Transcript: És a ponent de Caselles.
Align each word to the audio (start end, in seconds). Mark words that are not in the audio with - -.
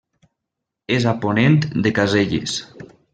És 0.95 1.05
a 1.11 1.13
ponent 1.25 1.59
de 1.87 1.93
Caselles. 1.99 2.57